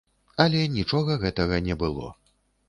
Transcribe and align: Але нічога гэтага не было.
Але 0.45 0.61
нічога 0.77 1.17
гэтага 1.25 1.61
не 1.69 1.79
было. 1.85 2.09